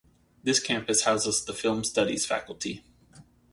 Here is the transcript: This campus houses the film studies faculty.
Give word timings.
This 0.41 0.59
campus 0.59 1.03
houses 1.03 1.45
the 1.45 1.53
film 1.53 1.83
studies 1.83 2.25
faculty. 2.25 2.81